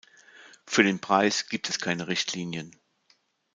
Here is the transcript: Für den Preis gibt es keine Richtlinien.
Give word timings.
Für 0.65 0.81
den 0.83 0.99
Preis 0.99 1.47
gibt 1.47 1.69
es 1.69 1.77
keine 1.79 2.07
Richtlinien. 2.07 2.75